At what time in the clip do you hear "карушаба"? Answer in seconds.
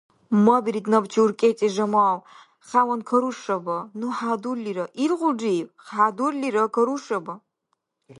3.09-3.77, 6.75-7.33